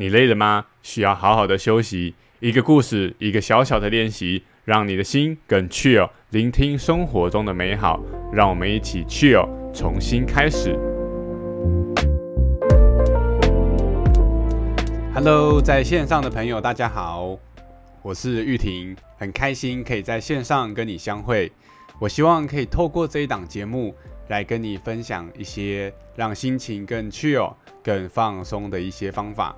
[0.00, 0.66] 你累了吗？
[0.80, 2.14] 需要好好的休息。
[2.38, 8.00] 一个故事，一个小小的练习，让你的心更 chill，聆听生活中的美好。
[8.32, 10.78] 让我们一起 chill，重新开始。
[15.12, 17.36] Hello，在线上的朋友，大家好，
[18.00, 21.50] 我是玉婷，很开心可以在线上跟你相会。
[21.98, 23.92] 我希望可以透过这一档节目，
[24.28, 27.52] 来跟你分享一些让心情更 chill、
[27.82, 29.56] 更放松的一些方法。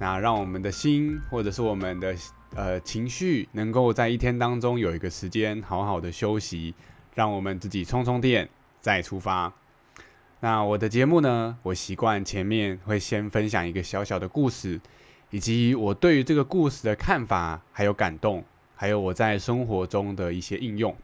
[0.00, 2.16] 那让我们的心，或者是我们的
[2.54, 6.74] 呃情绪，能够在一天当中有一个时间好好的休息，
[7.14, 8.48] 让我们自己充充电
[8.80, 9.52] 再出发。
[10.40, 14.80] 那我的节目呢，我习惯前面会先分享一个小小的故事，
[15.28, 18.42] 以及我对于这个故事的看法，还有感动，
[18.76, 20.96] 还有我在生活中的一些应用。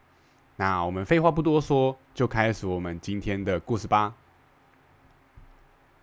[0.56, 4.14] 那我们废话不多说，就开始我们今天的故事吧。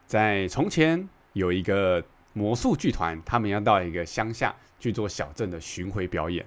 [0.05, 2.03] 在从前有一个。
[2.33, 6.45] 魔术剧团，他们要到一个乡下去做小镇的巡回表演。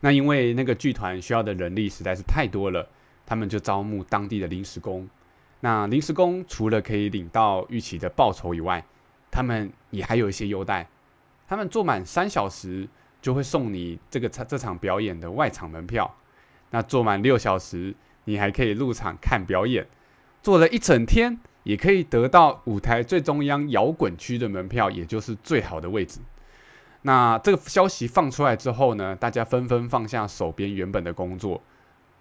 [0.00, 2.88] 那因为那个剧团需要的人力实在是太多了，
[3.24, 5.08] 他们就招募当地的临时工。
[5.60, 8.84] 那临时工除了可以领到预期的报酬以外，
[9.30, 10.88] 他们也还有一些优待。
[11.48, 12.88] 他们做满三小时
[13.22, 16.14] 就会送你这个场这场表演的外场门票。
[16.70, 19.86] 那做满六小时，你还可以入场看表演。
[20.42, 21.38] 做了一整天。
[21.66, 26.20] 也可以得到舞台最中央摇滚区的门票，也就是最好的位置。
[27.02, 31.60] 那这个消息放出来之后呢，大家纷纷放下手边原本的工作，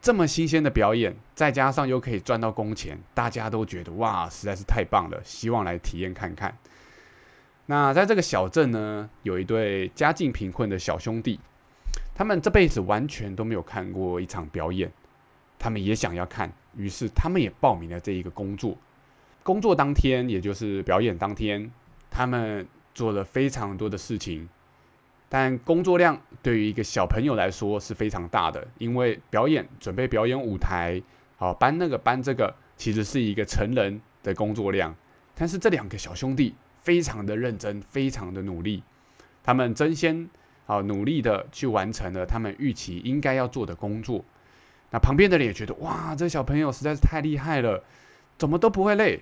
[0.02, 6.58] 这么新鲜的表演，再加上又可以赚到工钱，大家都觉得哇，实在是太棒了，希望来体验看看。
[7.68, 11.40] 那在这个小镇呢，有一对家境贫困的小兄弟，
[12.16, 14.92] 他们这辈子完全都没有看过一场表演，
[15.60, 18.76] 他们也想要看，于是他们也报名了这一个工作。
[19.46, 21.72] 工作当天，也就是表演当天，
[22.10, 24.50] 他们做了非常多的事情，
[25.30, 31.00] 但工作量对于一个小朋友来说是非常大的，因为表演、准备表演舞台、
[31.38, 34.96] 好搬那个搬这个，其实是一个成人的工作量。
[35.36, 38.82] 但是这两个小兄弟非常的认真，非常的努力，
[39.44, 40.28] 他们争先
[40.66, 44.26] 好努力的去完成了他们预期应该要做的工作。
[44.90, 47.84] 那旁边的人也觉得，哇，这小朋友实在是太厉害了，
[48.40, 49.22] 怎么都不会累。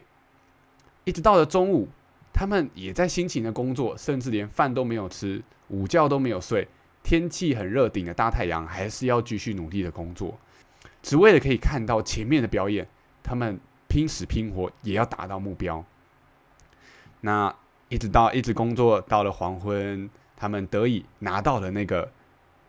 [1.04, 1.88] 一直到了中午，
[2.32, 6.68] 他们也在辛勤的工作，甚至连饭都没有吃，午觉都没有睡。
[7.04, 10.40] 天气很热，顶着大太阳，还是要继续努力的工作，
[11.02, 12.88] 只为了可以看到前面的表演。
[13.22, 15.84] 他们拼死拼活也要达到目标。
[17.22, 17.56] 那
[17.90, 22.12] 一直到一直工作到了黄昏，他们得以拿到了那个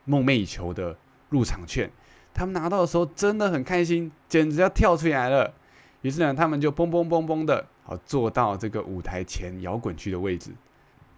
[0.05, 0.97] 梦寐以求的
[1.29, 1.91] 入场券。
[2.33, 5.55] 他们拿到的时候真的很开心，简直要跳出来了。
[6.05, 7.67] 于是呢，他们就嘣嘣嘣嘣的。
[7.83, 10.51] 好，坐到这个舞台前摇滚区的位置，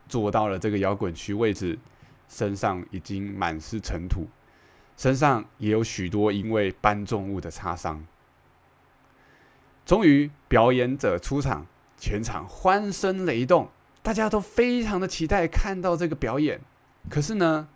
[0.08, 1.76] 坐到了这个摇滚区位置，
[2.28, 4.28] 身上已经满是尘土，
[4.96, 8.06] 身上也有许多因为搬重物的擦伤。
[9.84, 13.69] 终于，表演者出场，全场欢声雷动，
[14.02, 16.60] 大家都非常的期待看到这个表演。
[17.10, 17.66] 可是呢，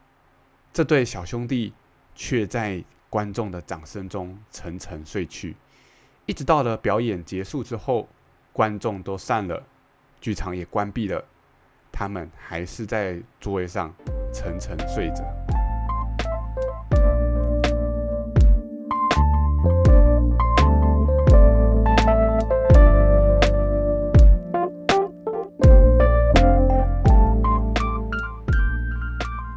[0.73, 1.73] 这对小兄弟
[2.15, 5.57] 却在观众的掌声中沉沉睡去，
[6.31, 8.07] 一直到了表演结束之后。
[8.53, 9.61] 观众都散了，
[10.21, 11.25] 剧场也关闭了，
[11.91, 13.93] 他们还是在座位上
[14.33, 15.25] 沉沉睡着。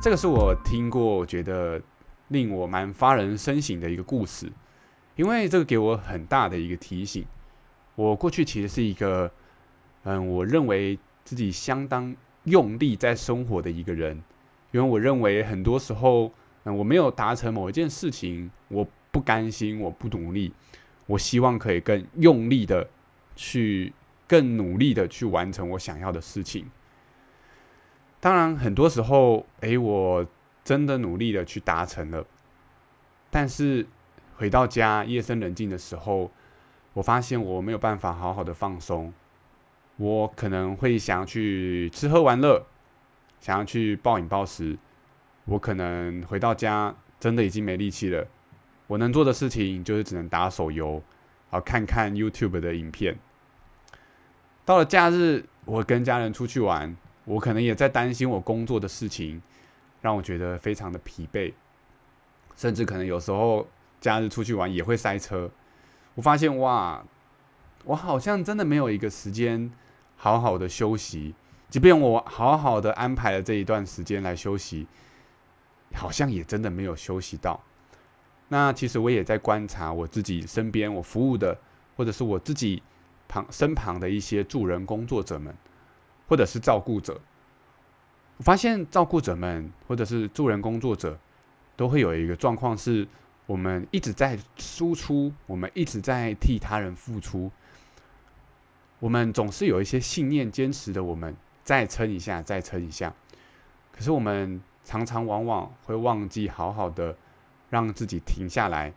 [0.02, 1.82] 这个是我听过，我觉得
[2.30, 4.52] 令我蛮发人深省的一个故事，
[5.16, 7.26] 因为这个给我很大的一个提醒。
[7.96, 9.32] 我过去其实是一个，
[10.04, 12.16] 嗯，我认为自己相当
[12.46, 14.24] 用力在生活的一个人，
[14.72, 16.32] 因为我认为很多时候，
[16.64, 20.52] 嗯，我没有达成某一件事情，我不甘心，我不努力，
[21.06, 22.90] 我希望可以更用力的
[23.36, 23.94] 去，
[24.28, 26.66] 更努力的去完成我想要的事情。
[28.20, 30.26] 当然，很多时候，诶，我
[30.64, 32.26] 真的努力的去达成了，
[33.30, 33.86] 但是
[34.44, 36.30] 回到家，夜深人静的时候。
[36.92, 39.14] 我发现我没有办法好好的放松，
[39.96, 42.66] 我可能会想要去吃喝玩乐，
[43.40, 44.78] 想要去暴饮暴食，
[45.46, 48.28] 我可能回到家真的已经没力气了，
[48.88, 51.02] 我能做的事情就是只能打手游，
[51.50, 53.18] 好看看 YouTube 的影片。
[54.66, 59.42] 到了假日，我跟家人出去玩，我可能也在担心我工作的事情，
[60.02, 61.54] 让我觉得非常的疲惫，
[62.58, 63.66] 甚至可能有时候
[64.04, 65.50] 假日出去玩也会塞车。
[66.16, 67.06] 我发现哇，
[67.86, 69.72] 我好像真的没有一个时间
[70.18, 71.34] 好好的休息，
[71.70, 74.88] 即便我好好的安排了这一段时间来休息，
[75.96, 77.62] 好像也真的没有休息到。
[78.50, 81.58] 那其实我也在观察我自己身边我服务的，
[81.96, 82.84] 或者是我自己
[83.30, 85.56] 旁身旁的一些助人工作者们，
[86.28, 87.22] 或者是照顾者。
[88.36, 91.18] 我发现照顾者们或者是助人工作者，
[91.78, 93.08] 都会有一个状况是，
[93.46, 97.52] 我们一直在输出，我们一直在替他人付出，
[99.00, 103.14] 我们总是有一些信念坚持的，我们再撑一下，再撑一下。
[103.92, 107.16] 可是我们常常往往会忘记好好的。
[107.70, 108.94] 让自己停下来，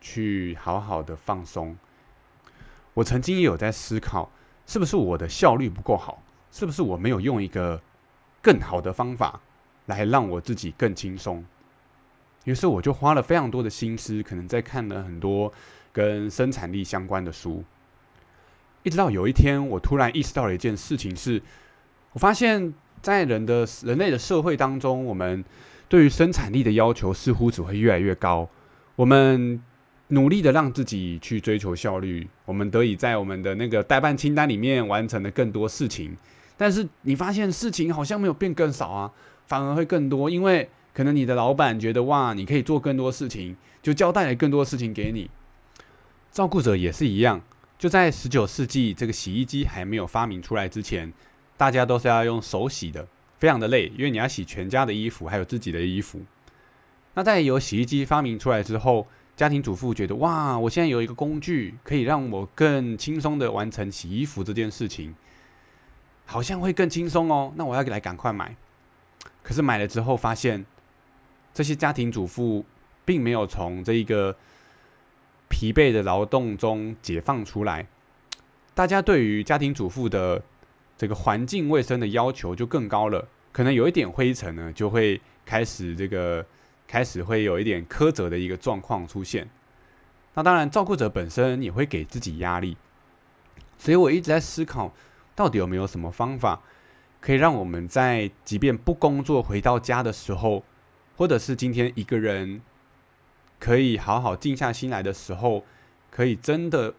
[0.00, 1.78] 去好好的放松。
[2.92, 4.32] 我曾经也有在思考，
[4.66, 6.20] 是不是我的效率不够好？
[6.50, 7.80] 是不是我没有用一个
[8.42, 9.40] 更好的方法
[9.86, 11.44] 来让我自己更轻松？
[12.44, 15.52] 于是我就花了非常多的心思，可能在看了很多
[15.92, 17.64] 跟生产力相关的书。
[18.82, 21.42] 一直到有一天，我突然意识到了一件事情：是
[22.12, 22.72] 我发现，
[23.02, 25.44] 在人的人类的社会当中，我们。
[25.90, 28.48] 对于生产力的要求似乎只会越来越高。
[28.94, 29.60] 我们
[30.06, 36.16] 努力的让自己去追求效率，我们得以在我们的那个代办清单里面完成了更多事情。
[36.56, 39.10] 但是你发现事情好像没有变更少啊，
[39.48, 45.30] 反而会更多，因为可能你的老板觉得哇，你可以做更多事情，就交代了更多事情给你。
[46.30, 47.42] 照顾者也是一样，
[47.78, 51.12] 就在十九世纪这个洗衣机还没有发明出来之前，
[51.56, 53.08] 大家都是要用手洗的。
[53.38, 56.20] 非常的累，因为你要洗全家的衣服，还有自己的衣服。
[57.14, 65.14] 那在有洗衣机发明出来之后，家庭主妇觉得哇，我现在有一个工具，可以让我更轻松的完成洗衣服这件事情，
[66.26, 67.54] 好像会更轻松哦。
[67.56, 68.54] 那我要来赶快买。
[69.42, 70.66] 可是买了之后发现，
[71.54, 72.64] 这些家庭主妇
[73.04, 74.36] 并没有从这一个
[75.48, 77.86] 疲惫的劳动中解放出来。
[78.74, 80.42] 大家对于家庭主妇的。
[81.00, 86.44] 这个环境卫生的要求就更高了，可能有一点灰尘呢，就会开始这个
[86.86, 89.48] 开始会有一点苛责的一个状况出现。
[90.34, 92.76] 那当然，照顾者本身也会给自己压力，
[93.78, 94.92] 所以我一直在思考，
[95.34, 96.60] 到底有没有什么方法，
[97.22, 100.62] 可以让我们在即便不工作回到家的时候，
[101.20, 102.62] 或者是今天一个人
[103.58, 105.62] 可以好好静下心来的时候，
[106.10, 106.94] 可以真的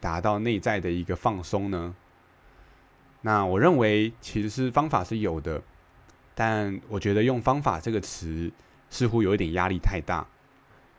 [0.00, 1.94] 达到内在的一个放松呢？
[3.20, 5.62] 那我认为其实是方法是有的，
[6.34, 8.50] 但我觉得用“方法”这个词
[8.88, 10.26] 似乎有一点压力太大。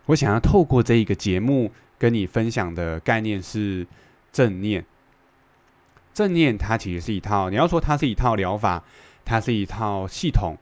[0.06, 3.88] 我想要透过这一个节目跟你分享的概念是
[4.32, 4.86] 正念。
[6.14, 8.84] 正念它其实是一套，你要说它是一套疗法，
[9.26, 10.56] 它是一套系统，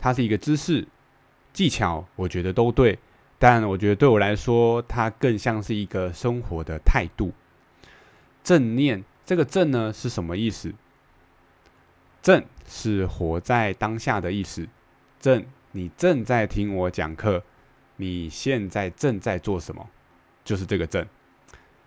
[0.00, 0.88] 它是一个知识
[1.52, 2.98] 技巧，我觉得都对。
[3.38, 7.32] 但我觉得对我来说，它更像是一个生活的态度。
[8.44, 10.72] 正念这个“正”呢是什么意思？
[12.22, 14.68] 正是活在当下的意思。
[15.20, 17.42] 正，你正在听我讲课，
[17.96, 19.88] 你现在正在做什么？
[20.44, 21.06] 就是这个正。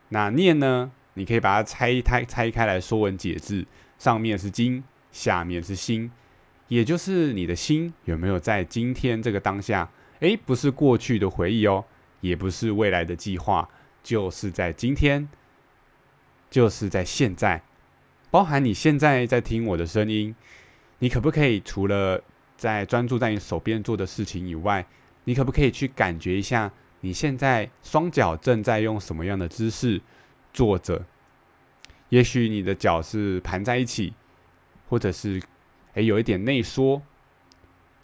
[0.09, 0.91] 那念呢？
[1.13, 3.65] 你可以把它拆开拆开来说文解字。
[3.97, 4.83] 上面是经，
[5.13, 6.11] 下面是心，
[6.67, 9.89] 也就是你的心有没有在今天这个当下？
[10.19, 11.85] 诶，不是过去的回忆哦，
[12.21, 13.69] 也不是未来的计划，
[14.01, 15.27] 就是在今天，
[16.49, 17.61] 就是在现在。
[18.31, 20.35] 包含你现在在听我的声音，
[20.99, 22.23] 你可不可以除了
[22.57, 24.85] 在专注在你手边做的事情以外，
[25.25, 30.01] 你可不可以去感觉一下你现在双脚正在用什么样的姿势
[30.53, 31.05] 坐着？
[32.09, 34.13] 也许你的脚是盘在一起，
[34.89, 35.41] 或者是
[35.95, 37.01] 诶有一点内缩，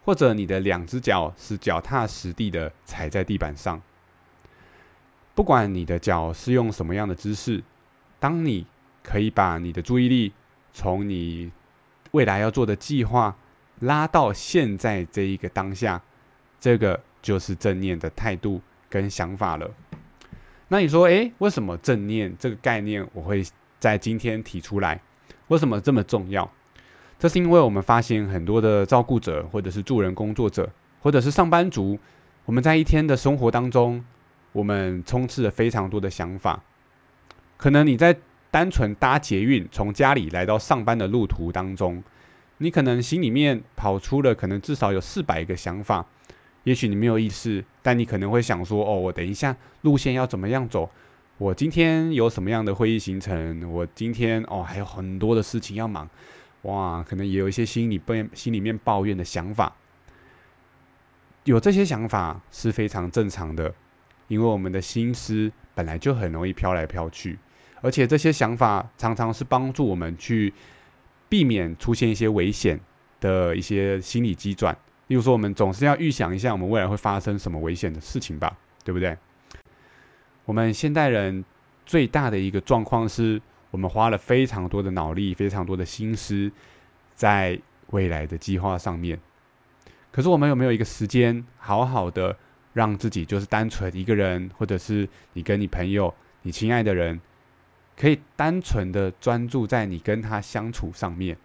[0.04, 3.82] 或者你的两只脚是脚踏实地的踩在地板上。
[5.34, 7.64] 不管你的脚是用什么样的姿势，
[8.20, 8.66] 当你。
[9.04, 10.32] 可以把你的注意力
[10.74, 11.52] 从你
[12.12, 13.36] 未来要做的计划
[13.80, 16.00] 拉到现在这一个当下，
[16.60, 19.72] 这个就是正念的态度跟想法了。
[20.68, 23.44] 那你说，诶，为什么正念这个概念我会
[23.80, 25.02] 在今天提出来？
[25.48, 26.52] 为什么这么重要？
[27.22, 30.68] 这是因为我们发现很多的照顾者，或者是助人工作者，
[31.02, 32.00] 或者是上班族，
[32.46, 34.04] 我们在一天的生活当中，
[34.54, 36.64] 我们充斥着非常多的想法，
[37.58, 38.18] 可能你在。
[38.54, 42.04] 单纯搭捷运从家里来到上班的路途当中，
[42.58, 46.06] 你可能心里面跑出了可能至少有四百个想法，
[46.66, 50.90] 也许你没有意识，但你可能会想说：哦，我等一下路线要怎么样走？
[51.38, 53.72] 我今天有什么样的会议行程？
[53.72, 56.10] 我今天哦还有很多的事情要忙，
[56.64, 59.76] 哇，可能也有一些心里被心里面抱怨的想法。
[61.44, 63.74] 有这些想法是非常正常的，
[64.28, 67.40] 因为我们的心思本来就很容易飘来飘去。
[67.82, 70.54] 而且这些想法常常是帮助我们去
[71.28, 72.80] 避免出现一些危险
[73.20, 74.78] 的一些心理机转。
[75.08, 79.18] 例如说，我们总是要预想一下我们未来会发生什么危险的事情吧，对不对？
[80.46, 81.44] 我们现代人
[81.86, 83.42] 最大的一个状况是，
[83.72, 86.52] 我们花了非常多的脑力、非常多的心思
[87.16, 89.20] 在未来的计划上面。
[90.12, 92.38] 可是，我们有没有一个时间，好好的
[92.74, 96.14] 让自己就是单纯一个人，或者是你跟你朋友、
[96.44, 97.20] 你亲爱的人，
[97.98, 101.36] 可以单纯的专注在你跟他相处上面？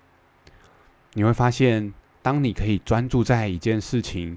[1.15, 1.95] 你会发现。
[2.23, 4.37] 当你可以专注在一件事情，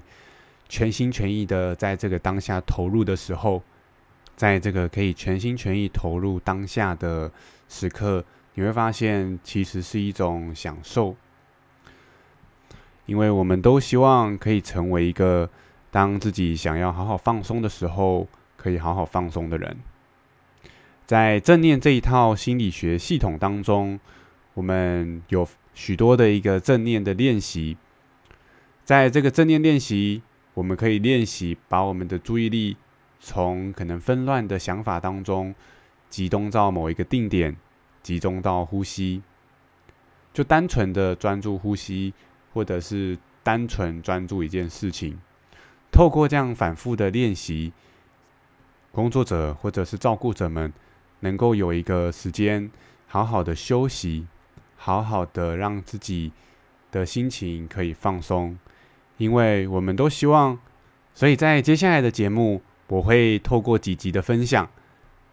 [0.68, 3.60] 全心全意的在这个当下投入的时候，
[4.36, 7.32] 在这个可以全心全意投入当下的
[7.70, 8.22] 时刻，
[8.52, 11.16] 你会发现其实是一种享受。
[13.06, 15.48] 因为我们都希望可以成为一个
[15.90, 19.78] 当自己想要好好放松的时候，可以好好放松的人。
[21.06, 23.98] 在正念这一套心理学系统当中，
[24.52, 25.48] 我们有。
[25.72, 27.76] 许多的一个正念的练习，
[28.84, 30.20] 在这个正念练习，
[30.52, 32.76] 我们可以练习把我们的注意力
[33.20, 35.54] 从可能纷乱的想法当中
[36.10, 37.56] 集中到某一个定点，
[38.02, 39.22] 集中到呼吸，
[40.34, 42.12] 就单纯的专注呼吸，
[42.52, 45.18] 或者是单纯专注一件事情。
[45.90, 47.72] 透过这样反复的练习，
[48.92, 50.70] 工作者或者是照顾者们
[51.20, 52.70] 能够有一个时间
[53.06, 54.26] 好好的休息。
[54.82, 56.32] 好好的让自己
[56.90, 58.58] 的心情可以放松，
[59.18, 60.58] 因为我们都希望。
[61.12, 64.66] 所以在接下来的节目，我会透过几集的分享，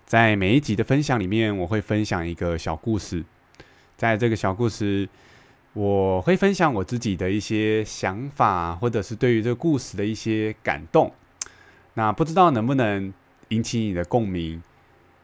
[0.07, 3.25] 在每一集的分享里面，我会分享一个小故事。
[3.97, 5.09] 在这个小故事，
[5.73, 11.11] 我会分享我自己的一些想法，或者是对于这个故事的一些感动。
[11.95, 13.13] 那不知道能不能
[13.49, 14.63] 引起你的共鸣？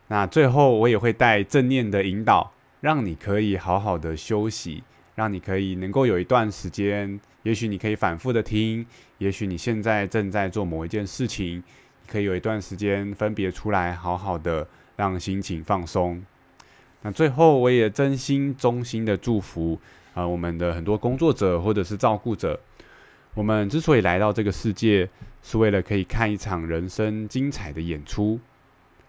[0.09, 2.51] 那最后我也会带正念的引导。
[2.81, 4.83] 让你可以好好的休息，
[5.15, 8.85] 让你可以能够有一段时间，也许你可以反复的听，
[9.19, 11.63] 也许你现在正在做某一件事情，
[12.13, 16.23] 可以有一段时间分别出来，好好的让心情放松。
[17.01, 19.79] 那最后，我也真心衷心的祝福
[20.13, 22.59] 啊，我们的很多工作者或者是照顾者，
[23.33, 25.09] 我们之所以来到这个世界，
[25.41, 28.39] 是为了可以看一场人生精彩的演出，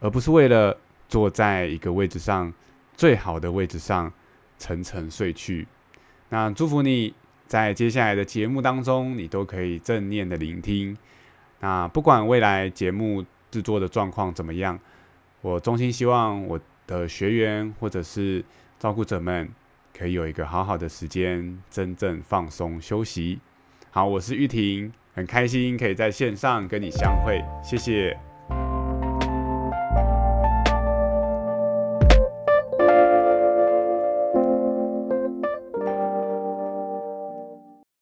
[0.00, 2.54] 而不是为了坐在一个位置上。
[2.96, 4.12] 最好的位置上
[4.56, 5.66] 沉沉睡去。
[6.28, 7.12] 那祝福你
[7.48, 10.96] 在接下来的节目当中，你都可以正念的聆听。
[11.64, 14.78] 那不管未来节目制作的状况怎么样，
[15.40, 18.44] 我衷心希望我的学员或者是
[18.78, 19.48] 照顾者们
[19.96, 23.40] 可以有一个好好的时间，真正放松休息。
[23.90, 28.33] 好，我是玉婷，很开心可以在线上跟你相会，谢谢。